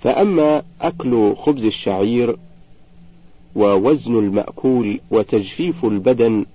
[0.00, 2.36] فأما أكل خبز الشعير
[3.54, 6.46] ووزن المأكول وتجفيف البدن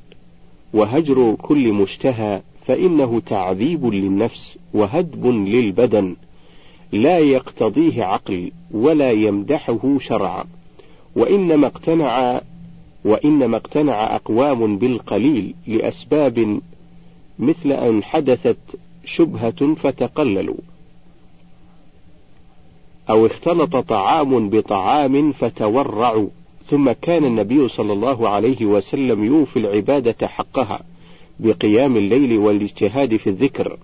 [0.74, 6.16] وهجر كل مشتهى فإنه تعذيب للنفس وهدب للبدن
[6.92, 10.44] لا يقتضيه عقل ولا يمدحه شرعا
[11.16, 12.42] وإنما اقتنع
[13.06, 16.62] وإنما اقتنع أقوام بالقليل لأسباب
[17.40, 18.58] مثل أن حدثت
[19.06, 20.58] شبهة فتقللوا.
[23.10, 26.28] أو اختلط طعام بطعام فتورعوا.
[26.70, 30.82] ثم كان النبي صلى الله عليه وسلم يوفي العبادة حقها
[31.40, 33.78] بقيام الليل والاجتهاد في الذكر.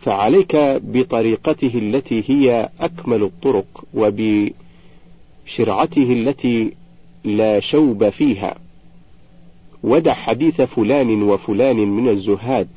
[0.00, 4.52] فعليك بطريقته التي هي أكمل الطرق وبشرعته
[6.12, 6.72] التي
[7.24, 8.56] لا شوب فيها.
[9.82, 12.68] ودع حديث فلان وفلان من الزهاد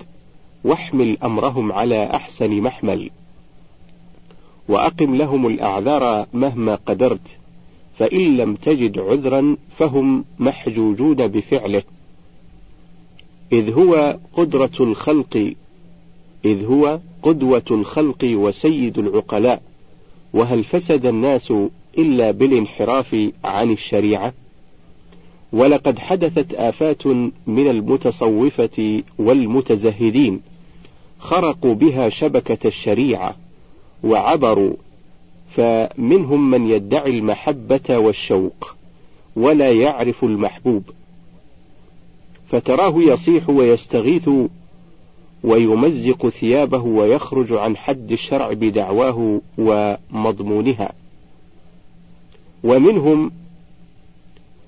[0.64, 3.10] واحمل أمرهم على أحسن محمل.
[4.68, 7.38] وأقم لهم الأعذار مهما قدرت
[7.98, 11.84] فإن لم تجد عذرا فهم محجوجون بفعله.
[13.52, 15.54] إذ هو قدرة الخلق
[16.46, 19.62] إذ هو قدوة الخلق وسيد العقلاء.
[20.34, 21.54] وهل فسد الناس
[21.98, 24.34] إلا بالانحراف عن الشريعة؟
[25.54, 27.08] ولقد حدثت آفات
[27.48, 30.42] من المتصوفة والمتزهدين
[31.20, 33.43] خرقوا بها شبكة الشريعة.
[34.04, 34.74] وعبروا
[35.52, 38.76] فمنهم من يدعي المحبة والشوق
[39.36, 40.84] ولا يعرف المحبوب.
[42.48, 44.30] فتراه يصيح ويستغيث
[45.44, 50.94] ويمزق ثيابه ويخرج عن حد الشرع بدعواه ومضمونها.
[52.64, 53.32] ومنهم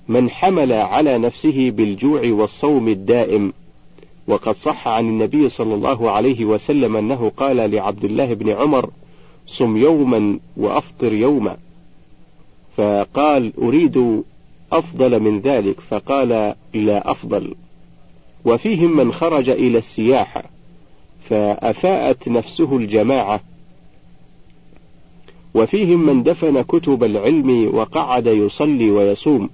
[0.08, 3.52] من حمل على نفسه بالجوع والصوم الدائم.
[4.28, 8.90] وقد صح عن النبي صلى الله عليه وسلم أنه قال لعبد الله بن عمر
[9.46, 11.56] صم يوما وأفطر يوما.
[12.76, 14.22] فقال أريد
[14.72, 15.80] أفضل من ذلك.
[15.80, 17.54] فقال لا أفضل.
[18.44, 20.44] وفيهم من خرج إلى السياحة
[21.28, 23.40] فأفاءت نفسه الجماعة.
[25.54, 29.50] وفيهم من دفن كتب العلم وقعد يصلي ويصوم.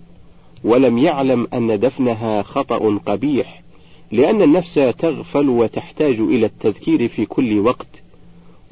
[0.65, 3.63] ولم يعلم أن دفنها خطأ قبيح
[4.13, 8.02] لأن النفس تغفل وتحتاج إلى التذكير في كل وقت.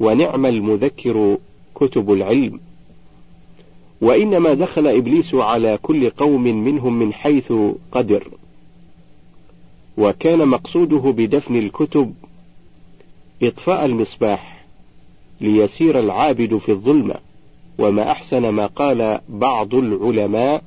[0.01, 1.37] ونعم المذكر
[1.75, 2.59] كتب العلم.
[4.01, 7.53] وإنما دخل إبليس على كل قوم منهم من حيث
[7.91, 8.27] قدر.
[9.97, 12.13] وكان مقصوده بدفن الكتب
[13.43, 14.65] إطفاء المصباح
[15.41, 17.15] ليسير العابد في الظلمة.
[17.79, 20.63] وما أحسن ما قال بعض العلماء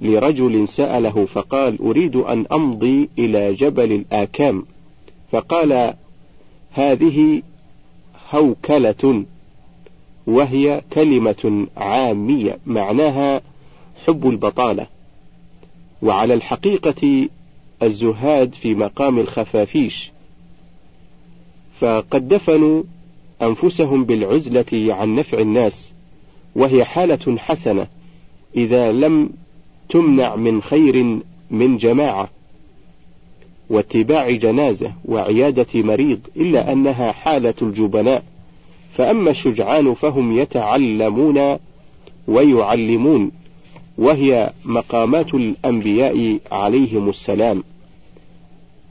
[0.00, 4.64] لرجل سأله فقال أريد أن أمضي إلى جبل الآكام.
[5.32, 5.94] فقال
[6.72, 7.42] هذه
[8.30, 9.24] هوكلة
[10.26, 13.42] وهي كلمة عامية معناها
[14.06, 14.86] حب البطالة.
[16.02, 17.28] وعلى الحقيقة
[17.82, 20.12] الزهاد في مقام الخفافيش.
[21.80, 22.82] فقد دفنوا
[23.42, 25.92] أنفسهم بالعزلة عن نفع الناس
[26.56, 27.86] وهي حالة حسنة
[28.56, 29.30] إذا لم
[29.88, 31.20] تمنع من خير
[31.50, 32.28] من جماعة.
[33.70, 38.22] واتباع جنازة وعيادة مريض إلا أنها حالة الجبناء.
[38.92, 41.56] فأما الشجعان فهم يتعلمون
[42.28, 43.30] ويعلمون
[43.98, 47.64] وهي مقامات الأنبياء عليهم السلام.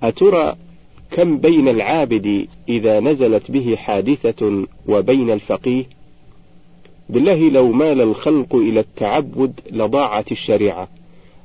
[0.03, 0.55] أترى
[1.11, 5.86] كم بين العابد إذا نزلت به حادثة وبين الفقيه؟
[7.09, 10.88] بالله لو مال الخلق إلى التعبد لضاعت الشريعة.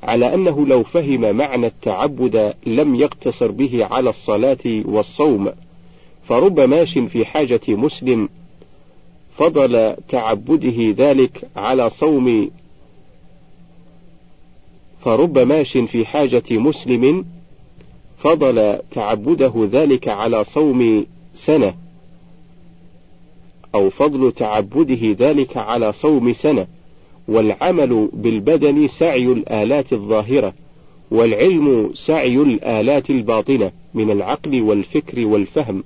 [0.04, 5.52] على أنه لو فهم معنى التعبد لم يقتصر به على الصلاة والصوم.
[6.28, 8.28] فرب ماش في حاجة مسلم
[9.36, 12.50] فضل تعبده ذلك على صوم.
[15.04, 17.24] فرب ماش في حاجة مسلم
[18.18, 21.74] فضل تعبده ذلك على صوم سنة.
[23.74, 26.66] أو فضل تعبده ذلك على صوم سنة.
[27.28, 30.54] والعمل بالبدن سعي الآلات الظاهرة
[31.10, 35.84] والعلم سعي الآلات الباطنة من العقل والفكر والفهم.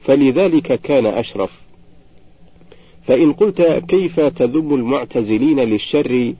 [0.00, 1.60] فلذلك كان أشرف.
[3.02, 6.34] فإن قلت كيف تذم المعتزلين للشر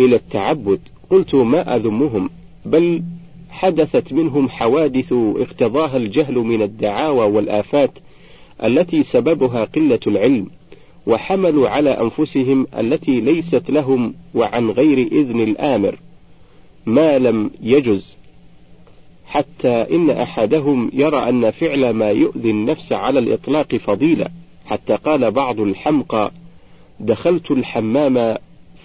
[0.00, 2.30] إلى التعبد قلت ما أذمهم
[2.66, 3.02] بل
[3.50, 7.90] حدثت منهم حوادث اقتضاها الجهل من الدعاوى والآفات
[8.64, 10.46] التي سببها قلة العلم.
[11.06, 15.98] وحملوا على أنفسهم التي ليست لهم وعن غير إذن الآمر
[16.86, 18.16] ما لم يجز.
[19.26, 24.26] حتى إن أحدهم يرى أن فعل ما يؤذي النفس على الإطلاق فضيلة.
[24.66, 26.30] حتى قال بعض الحمقى
[27.00, 28.36] دخلت الحمام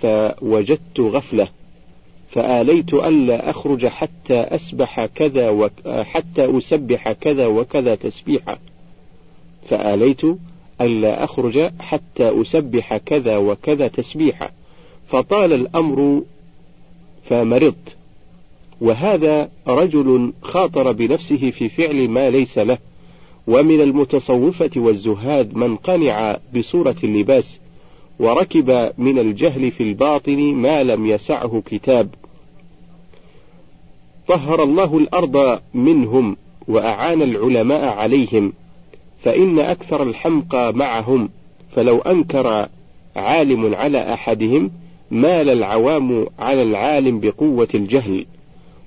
[0.02, 1.48] فوجدت غفلة
[2.30, 8.58] فآليت ألا أخرج حتى أسبح كذا وك حتى أسبح كذا وكذا تسبيحا
[9.70, 10.22] فآليت
[10.82, 14.50] ألا أخرج حتى أسبح كذا وكذا تسبيحا.
[15.08, 16.22] فطال الأمر
[17.30, 17.96] فمرضت.
[18.82, 22.78] وهذا رجل خاطر بنفسه في فعل ما ليس له.
[23.48, 27.60] ومن المتصوفة والزهاد من قنع بصورة اللباس
[28.20, 32.10] وركب من الجهل في الباطن ما لم يسعه كتاب.
[34.28, 38.54] طهر الله الأرض منهم وأعان العلماء عليهم.
[39.28, 41.30] فإن أكثر الحمقى معهم
[41.76, 42.68] فلو أنكر
[43.16, 44.72] عالم على أحدهم
[45.12, 48.26] مال العوام على العالم بقوة الجهل.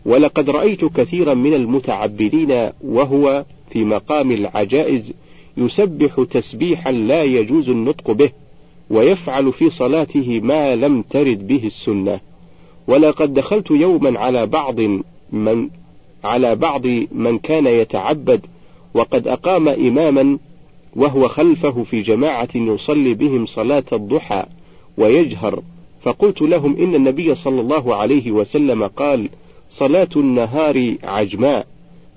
[0.05, 5.13] ولقد رأيت كثيرا من المتعبدين وهو في مقام العجائز
[5.57, 8.31] يسبح تسبيحا لا يجوز النطق به
[8.91, 12.21] ويفعل في صلاته ما لم ترد به السنة.
[12.89, 14.81] ولقد دخلت يوما على بعض
[15.33, 15.69] من
[16.25, 18.41] على بعض من كان يتعبد
[18.95, 20.39] وقد أقام إماما
[20.97, 24.45] وهو خلفه في جماعة يصلي بهم صلاة الضحى
[24.99, 25.63] ويجهر.
[26.03, 29.29] فقلت لهم إن النبي صلى الله عليه وسلم قال
[29.71, 31.67] صلاة النهار عجماء.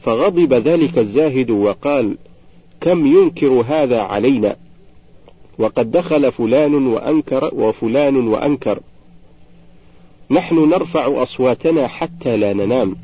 [0.02, 2.18] فغضب ذلك الزاهد وقال
[2.82, 4.56] كم ينكر هذا علينا؟
[5.60, 8.80] وقد دخل فلان وأنكر وفلان وأنكر.
[10.32, 12.96] نحن نرفع أصواتنا حتى لا ننام.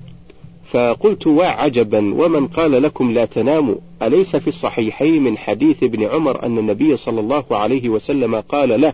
[0.72, 6.58] فقلت وعجبا ومن قال لكم لا تناموا أليس في الصحيحين من حديث ابن عمر أن
[6.58, 8.94] النبي صلى الله عليه وسلم قال له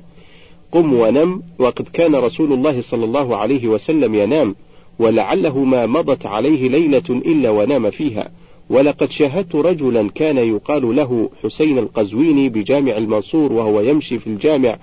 [0.71, 4.55] قم ونم وقد كان رسول الله صلى الله عليه وسلم ينام
[4.99, 8.29] ولعله ما مضت عليه ليلة إلا ونام فيها.
[8.69, 14.77] ولقد شاهدت رجلا كان يقال له حسين القزويني بجامع المنصور وهو يمشي في الجامع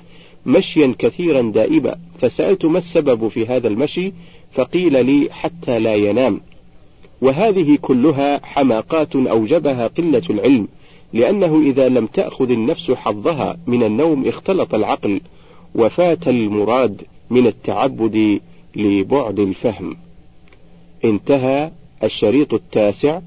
[0.47, 4.12] مشيا كثيرا دائبا فسألت ما السبب في هذا المشي
[4.53, 6.40] فقيل لي حتى لا ينام.
[7.23, 10.68] وهذه كلها حماقات أوجبها قلة العلم
[11.12, 15.20] لأنه إذا لم تأخذ النفس حظها من النوم اختلط العقل
[15.75, 18.41] وفات المراد من التعبد
[18.77, 19.97] لبعد الفهم.
[21.05, 21.70] انتهى
[22.05, 23.20] الشريط التاسع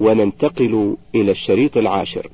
[0.00, 2.28] وننتقل إلى الشريط العاشر.